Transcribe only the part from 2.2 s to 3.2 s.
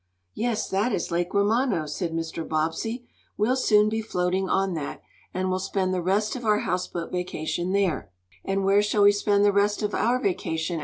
Bobbsey.